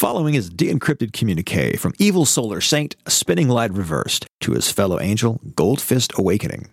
[0.00, 5.42] following is de-encrypted communique from Evil Solar Saint, Spinning Light Reversed, to his fellow angel,
[5.54, 6.70] Gold Fist Awakening.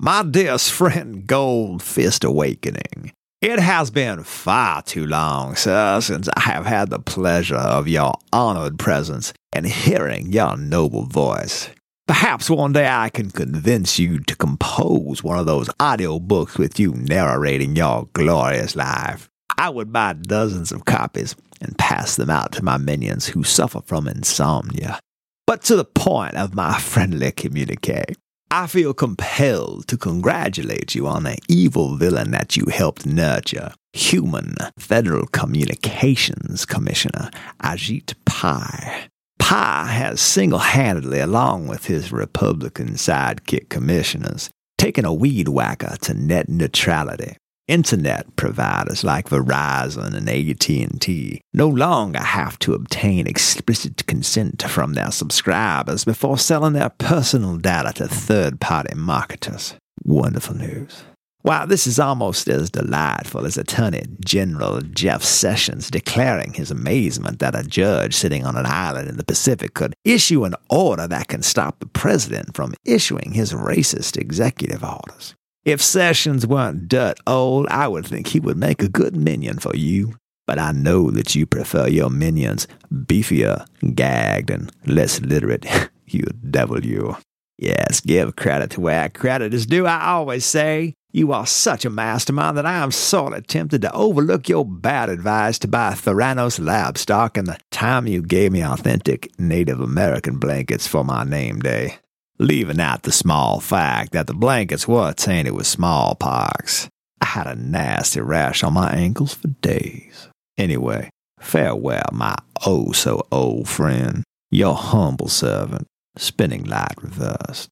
[0.00, 6.40] My dearest friend, Gold Fist Awakening, it has been far too long, sir, since I
[6.40, 11.70] have had the pleasure of your honored presence and hearing your noble voice.
[12.08, 16.80] Perhaps one day I can convince you to compose one of those audio books with
[16.80, 19.28] you narrating your glorious life.
[19.62, 23.80] I would buy dozens of copies and pass them out to my minions who suffer
[23.86, 24.98] from insomnia.
[25.46, 28.16] But to the point of my friendly communique,
[28.50, 34.56] I feel compelled to congratulate you on the evil villain that you helped nurture, human
[34.80, 37.30] Federal Communications Commissioner
[37.62, 39.06] Ajit Pai.
[39.38, 46.14] Pai has single handedly, along with his Republican sidekick commissioners, taken a weed whacker to
[46.14, 47.36] net neutrality.
[47.68, 55.12] Internet providers like Verizon and AT&T no longer have to obtain explicit consent from their
[55.12, 59.74] subscribers before selling their personal data to third-party marketers.
[60.04, 61.04] Wonderful news.
[61.42, 67.58] While this is almost as delightful as Attorney General Jeff Sessions declaring his amazement that
[67.58, 71.42] a judge sitting on an island in the Pacific could issue an order that can
[71.42, 75.34] stop the president from issuing his racist executive orders.
[75.64, 79.74] If Sessions weren't dirt old, I would think he would make a good minion for
[79.76, 80.16] you.
[80.44, 85.64] But I know that you prefer your minions beefier, gagged, and less literate.
[86.06, 87.16] you devil, you.
[87.58, 90.94] Yes, give credit to where credit is due, I always say.
[91.12, 95.10] You are such a mastermind that I am sort of tempted to overlook your bad
[95.10, 100.38] advice to buy Theranos lab stock and the time you gave me authentic Native American
[100.38, 101.98] blankets for my name day.
[102.42, 106.88] Leaving out the small fact that the blankets were tainted with smallpox.
[107.20, 110.28] I had a nasty rash on my ankles for days.
[110.58, 112.34] Anyway, farewell, my
[112.66, 117.68] oh so old friend, your humble servant, spinning light reversed.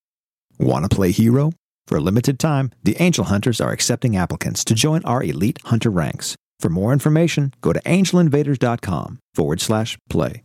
[0.61, 1.51] Want to play hero?
[1.89, 5.91] For a limited time, the Angel Hunters are accepting applicants to join our elite hunter
[5.91, 6.37] ranks.
[6.61, 10.45] For more information, go to angelinvaders.com forward slash play.